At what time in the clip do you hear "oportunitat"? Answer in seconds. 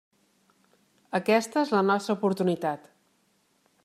2.21-2.89